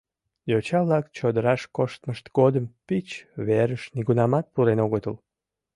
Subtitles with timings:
[0.51, 3.07] Йоча-влак чодыраш коштмышт годым пич
[3.47, 5.15] верыш нигунамат пурен огытыл.